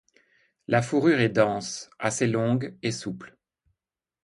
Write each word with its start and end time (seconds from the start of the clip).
La 0.67 0.81
fourrure 0.81 1.19
est 1.19 1.29
dense, 1.29 1.91
assez 1.99 2.25
longue 2.25 2.75
et 2.81 2.91
souple. 2.91 3.37